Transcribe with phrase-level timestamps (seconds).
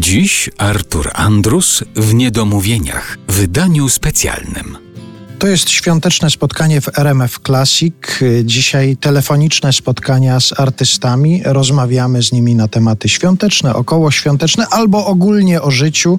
[0.00, 4.78] Dziś Artur Andrus w Niedomówieniach, wydaniu specjalnym.
[5.38, 7.94] To jest świąteczne spotkanie w RMF Classic.
[8.44, 11.42] Dzisiaj telefoniczne spotkania z artystami.
[11.44, 16.18] Rozmawiamy z nimi na tematy świąteczne, okołoświąteczne albo ogólnie o życiu.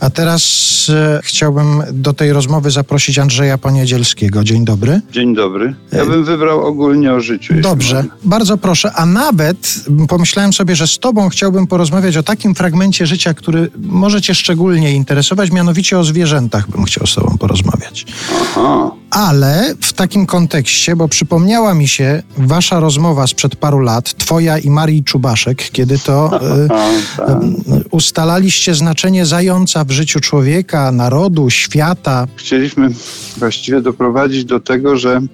[0.00, 0.42] A teraz
[0.88, 4.44] e, chciałbym do tej rozmowy zaprosić Andrzeja Poniedzielskiego.
[4.44, 5.00] Dzień dobry.
[5.12, 5.74] Dzień dobry.
[5.92, 7.54] Ja bym wybrał ogólnie o życiu.
[7.60, 8.08] Dobrze, mogę.
[8.24, 8.92] bardzo proszę.
[8.92, 14.22] A nawet pomyślałem sobie, że z Tobą chciałbym porozmawiać o takim fragmencie życia, który może
[14.22, 18.06] Cię szczególnie interesować, mianowicie o zwierzętach bym chciał z Tobą porozmawiać.
[18.42, 18.90] Aha.
[19.14, 24.70] Ale w takim kontekście, bo przypomniała mi się wasza rozmowa sprzed paru lat, twoja i
[24.70, 26.38] Marii Czubaszek, kiedy to A,
[27.16, 27.28] tak.
[27.28, 27.52] e,
[27.90, 32.26] ustalaliście znaczenie zająca w życiu człowieka, narodu, świata.
[32.36, 32.90] Chcieliśmy
[33.36, 35.24] właściwie doprowadzić do tego, że e,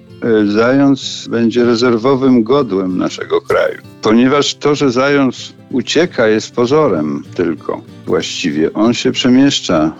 [0.51, 3.77] zając będzie rezerwowym godłem naszego kraju.
[4.01, 8.73] Ponieważ to, że zając ucieka jest pozorem tylko właściwie.
[8.73, 9.91] On się przemieszcza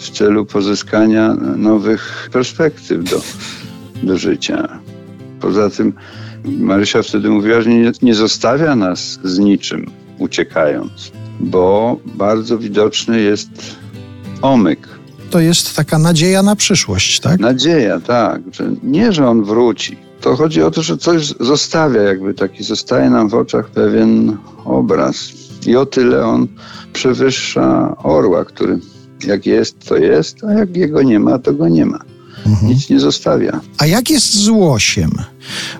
[0.00, 3.20] w celu pozyskania nowych perspektyw do,
[4.02, 4.78] do życia.
[5.40, 5.92] Poza tym
[6.44, 13.50] Marysia wtedy mówiła, że nie, nie zostawia nas z niczym uciekając, bo bardzo widoczny jest
[14.42, 14.88] omyk.
[15.30, 17.40] To jest taka nadzieja na przyszłość, tak?
[17.40, 19.96] Nadzieja, tak, że nie, że on wróci.
[20.20, 25.32] To chodzi o to, że coś zostawia, jakby taki zostaje nam w oczach pewien obraz.
[25.66, 26.48] I o tyle on
[26.92, 28.78] przewyższa orła, który
[29.24, 31.98] jak jest, to jest, a jak jego nie ma, to go nie ma.
[32.62, 33.60] Nic nie zostawia.
[33.78, 35.10] A jak jest z łosiem?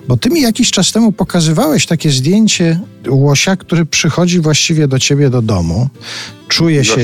[0.07, 5.29] Bo ty mi jakiś czas temu pokazywałeś takie zdjęcie łosia, który przychodzi właściwie do ciebie
[5.29, 5.89] do domu.
[6.47, 6.97] Czuje się,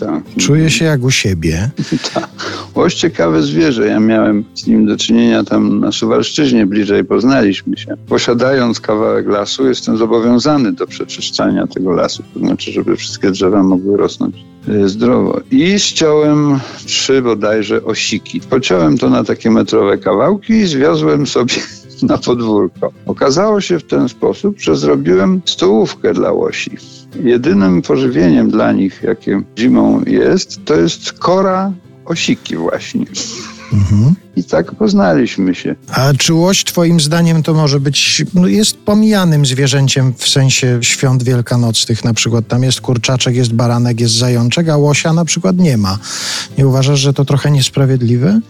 [0.00, 0.22] tak.
[0.38, 1.70] czuje się jak u siebie.
[2.14, 2.28] Tak.
[2.74, 3.86] Łoś ciekawe zwierzę.
[3.86, 7.96] Ja miałem z nim do czynienia tam na Suwalszczyźnie, bliżej poznaliśmy się.
[8.08, 12.22] Posiadając kawałek lasu, jestem zobowiązany do przeczyszczania tego lasu.
[12.34, 14.36] To znaczy, żeby wszystkie drzewa mogły rosnąć
[14.68, 15.40] e, zdrowo.
[15.50, 18.40] I ściąłem trzy bodajże osiki.
[18.40, 21.54] Pociąłem to na takie metrowe kawałki i zwiozłem sobie
[22.08, 22.92] na podwórko.
[23.06, 26.70] Okazało się w ten sposób, że zrobiłem stołówkę dla łosi.
[27.22, 31.72] Jedynym pożywieniem dla nich, jakie zimą jest, to jest kora
[32.04, 33.06] osiki właśnie.
[33.72, 34.14] Mhm.
[34.36, 35.74] I tak poznaliśmy się.
[35.92, 41.22] A czy łoś twoim zdaniem to może być, no jest pomijanym zwierzęciem w sensie świąt
[41.22, 42.48] wielkanocnych na przykład.
[42.48, 45.98] Tam jest kurczaczek, jest baranek, jest zajączek, a łosia na przykład nie ma.
[46.58, 48.40] Nie uważasz, że to trochę niesprawiedliwe?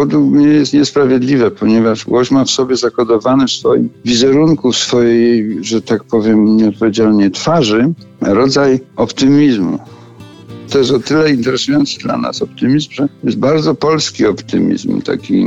[0.00, 5.58] Według mnie jest niesprawiedliwe, ponieważ łoś ma w sobie zakodowany w swoim wizerunku, w swojej,
[5.64, 9.78] że tak powiem nieodpowiedzialnie, twarzy, rodzaj optymizmu.
[10.70, 15.46] To jest o tyle interesujący dla nas optymizm, że jest bardzo polski optymizm, taki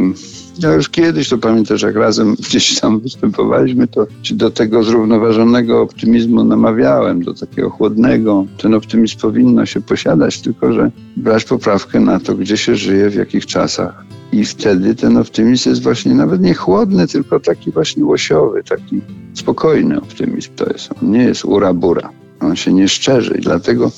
[0.63, 5.81] ja już kiedyś to pamiętasz, jak razem gdzieś tam występowaliśmy, to ci do tego zrównoważonego
[5.81, 8.45] optymizmu namawiałem, do takiego chłodnego.
[8.57, 13.15] Ten optymizm powinno się posiadać, tylko że brać poprawkę na to, gdzie się żyje, w
[13.15, 14.05] jakich czasach.
[14.31, 19.01] I wtedy ten optymizm jest właśnie nawet nie chłodny, tylko taki właśnie łosiowy, taki
[19.33, 20.89] spokojny optymizm to jest.
[21.01, 22.09] On nie jest ura-bura.
[22.39, 23.91] On się nie szczerzy i dlatego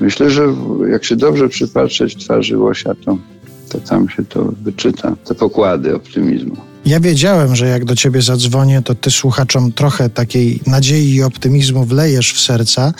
[0.00, 0.54] myślę, że
[0.90, 3.18] jak się dobrze przypatrzeć twarzy łosia, to
[3.68, 6.56] to tam się to wyczyta, te pokłady optymizmu.
[6.86, 11.84] Ja wiedziałem, że jak do ciebie zadzwonię, to ty słuchaczom trochę takiej nadziei i optymizmu
[11.84, 12.92] wlejesz w serca.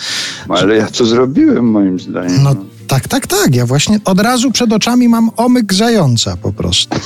[0.49, 2.43] Ale ja to zrobiłem moim zdaniem.
[2.43, 2.55] No
[2.87, 3.55] tak, tak, tak.
[3.55, 6.97] Ja właśnie od razu przed oczami mam omyk zająca po prostu.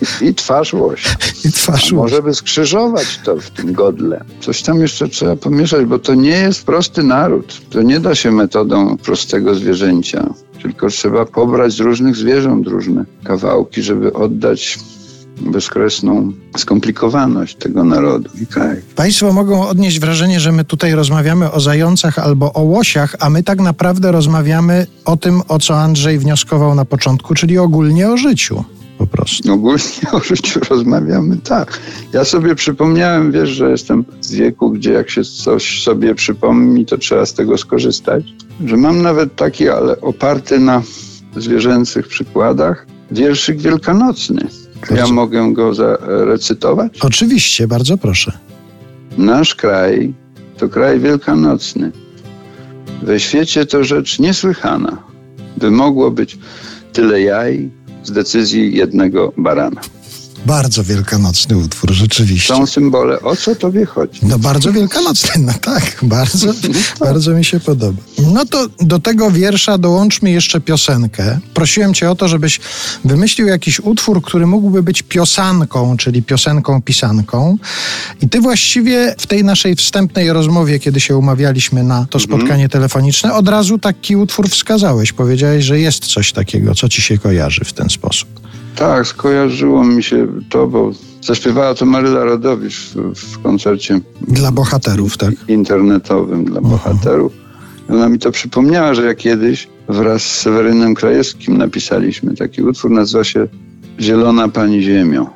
[0.00, 1.10] Jest I twarz łosia.
[1.44, 4.24] i twarz może by skrzyżować to w tym godle.
[4.40, 7.60] Coś tam jeszcze trzeba pomieszać, bo to nie jest prosty naród.
[7.70, 10.34] To nie da się metodą prostego zwierzęcia.
[10.62, 14.78] Tylko trzeba pobrać z różnych zwierząt różne kawałki, żeby oddać
[15.40, 18.82] bezkresną skomplikowaność tego narodu i kraju.
[18.96, 23.42] Państwo mogą odnieść wrażenie, że my tutaj rozmawiamy o zającach albo o łosiach, a my
[23.42, 28.64] tak naprawdę rozmawiamy o tym, o co Andrzej wnioskował na początku, czyli ogólnie o życiu.
[28.98, 29.52] Po prostu.
[29.52, 31.78] Ogólnie o życiu rozmawiamy tak.
[32.12, 36.98] Ja sobie przypomniałem, wiesz, że jestem w wieku, gdzie jak się coś sobie przypomni, to
[36.98, 38.24] trzeba z tego skorzystać.
[38.66, 40.82] Że mam nawet taki, ale oparty na
[41.36, 44.48] zwierzęcych przykładach, wierszyk wielkanocny.
[44.96, 46.98] Ja mogę go zarecytować?
[47.00, 48.32] Oczywiście, bardzo proszę.
[49.18, 50.14] Nasz kraj
[50.56, 51.92] to kraj wielkanocny.
[53.02, 55.02] We świecie to rzecz niesłychana,
[55.56, 56.38] by mogło być
[56.92, 57.70] tyle jaj
[58.04, 59.80] z decyzji jednego barana.
[60.48, 62.54] Bardzo wielkanocny utwór, rzeczywiście.
[62.54, 63.20] Są symbole.
[63.20, 64.20] O co tobie chodzi?
[64.22, 66.52] No bardzo wielkanocny, no tak, bardzo,
[67.00, 68.02] bardzo mi się podoba.
[68.32, 71.38] No to do tego wiersza dołączmy jeszcze piosenkę.
[71.54, 72.60] Prosiłem cię o to, żebyś
[73.04, 77.58] wymyślił jakiś utwór, który mógłby być piosanką, czyli piosenką pisanką.
[78.22, 83.34] I ty właściwie w tej naszej wstępnej rozmowie, kiedy się umawialiśmy na to spotkanie telefoniczne,
[83.34, 85.12] od razu taki utwór wskazałeś.
[85.12, 88.37] Powiedziałeś, że jest coś takiego, co ci się kojarzy w ten sposób.
[88.78, 90.90] Tak, skojarzyło mi się to, bo
[91.22, 95.34] zaśpiewała to Maryla Rodowicz w, w koncercie Dla bohaterów, tak?
[95.48, 97.32] internetowym dla bohaterów.
[97.90, 103.24] Ona mi to przypomniała, że ja kiedyś wraz z Sewerynem Krajewskim napisaliśmy taki utwór, nazywa
[103.24, 103.48] się
[104.00, 105.30] Zielona Pani Ziemio.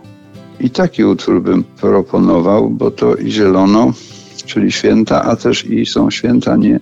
[0.61, 3.93] I taki utwór bym proponował, bo to i zielono,
[4.47, 6.81] czyli święta, a też i są święta nie,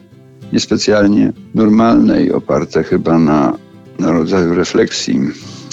[0.52, 3.56] niespecjalnie normalne i oparte chyba na,
[3.98, 5.20] na rodzaju refleksji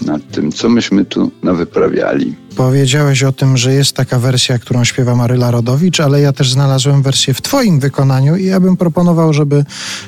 [0.06, 2.36] nad tym, co myśmy tu nawyprawiali.
[2.56, 7.02] Powiedziałeś o tym, że jest taka wersja, którą śpiewa Maryla Rodowicz, ale ja też znalazłem
[7.02, 9.66] wersję w Twoim wykonaniu i ja bym proponował, żeby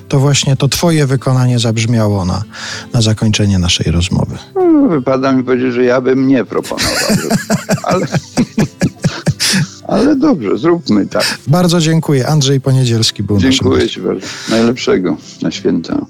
[0.07, 2.43] to właśnie to Twoje wykonanie zabrzmiało na,
[2.93, 4.37] na zakończenie naszej rozmowy.
[4.55, 6.93] No, wypada mi powiedzieć, że ja bym nie proponował.
[7.83, 8.05] ale,
[9.87, 11.37] ale dobrze, zróbmy tak.
[11.47, 12.27] Bardzo dziękuję.
[12.27, 13.89] Andrzej Poniedzielski był Dziękuję.
[13.89, 14.27] Ci bardzo.
[14.49, 16.05] Najlepszego na święta.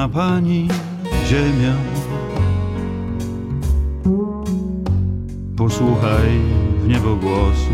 [0.00, 0.68] Zielona pani
[1.26, 1.74] ziemia
[5.56, 6.40] Posłuchaj
[6.82, 7.70] w niebo głosu.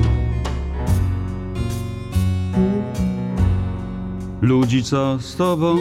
[4.41, 5.77] Ludzi, co z tobą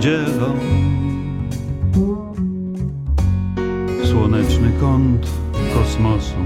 [0.00, 0.54] dzielą.
[4.04, 5.26] Słoneczny kąt
[5.74, 6.36] kosmosu.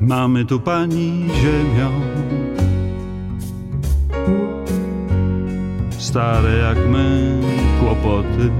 [0.00, 1.90] Mamy tu pani ziemią
[6.12, 7.40] stare jak my
[7.80, 8.50] kłopoty.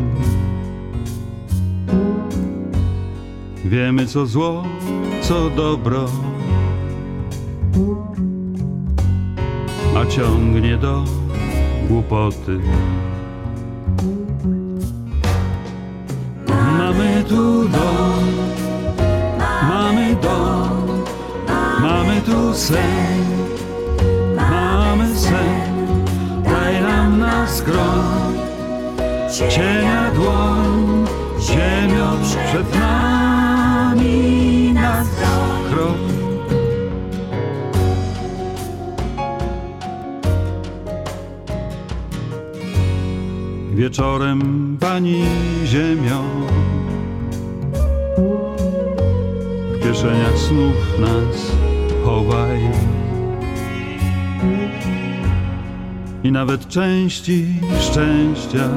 [3.64, 4.64] Wiemy co zło,
[5.22, 6.06] co dobro,
[9.96, 11.04] a ciągnie do
[11.88, 12.60] głupoty.
[16.78, 18.24] Mamy tu dom,
[19.68, 21.04] mamy dom,
[21.82, 23.11] mamy tu sen,
[27.46, 28.42] skroń
[29.32, 31.06] cienia dłoń,
[31.40, 32.16] ziemio
[32.46, 35.08] przed nami nas
[35.70, 35.94] chroń.
[43.74, 45.24] Wieczorem pani
[45.64, 46.22] ziemio
[49.72, 51.52] w kieszeniach snów nas
[52.04, 52.60] chowaj
[56.24, 57.46] i nawet części
[57.80, 58.68] szczęścia.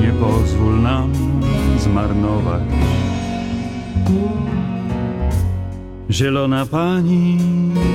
[0.00, 1.12] Nie pozwól nam
[1.78, 2.62] zmarnować.
[6.10, 7.38] Zielona pani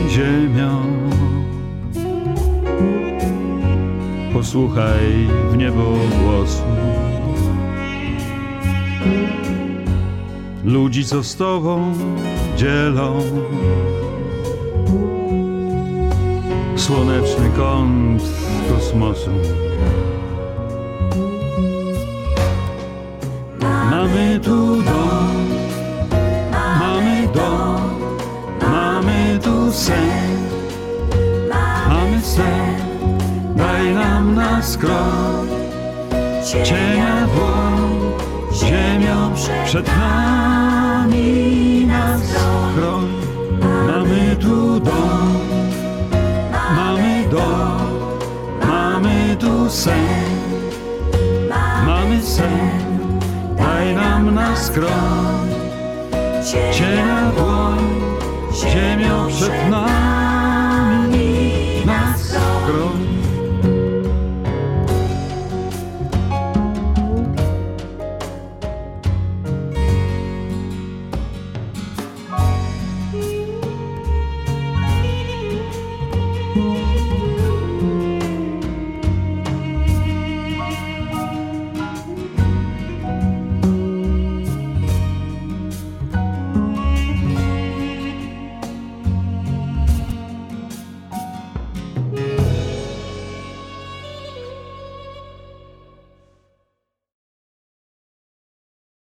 [0.10, 0.82] ziemio,
[4.34, 5.84] posłuchaj w niebo
[6.22, 6.64] głosu.
[10.66, 11.94] Ludzi, co z tobą
[12.58, 13.22] dzielą
[16.86, 18.24] słoneczny kąt
[18.70, 19.32] kosmosu.
[23.92, 25.36] Mamy tu dom,
[26.80, 27.82] mamy dom,
[28.62, 30.38] mamy tu sen,
[31.89, 32.75] mamy sen,
[33.56, 35.48] daj nam na skroń,
[36.63, 38.13] cienia dłoń,
[38.54, 39.32] ziemią
[39.65, 42.22] przed nami nas
[42.75, 43.08] chroń.
[43.88, 44.95] Mamy tu dom,
[49.75, 50.25] sen,
[51.86, 52.72] mamy sen,
[53.58, 55.50] daj nam na skroń,
[56.72, 57.86] cienia dłoń,
[58.53, 60.05] ziemią przed nami